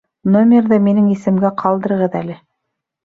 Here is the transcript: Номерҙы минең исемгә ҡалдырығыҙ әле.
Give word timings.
Номерҙы 0.35 0.79
минең 0.87 1.11
исемгә 1.17 1.53
ҡалдырығыҙ 1.63 2.17
әле. 2.21 2.39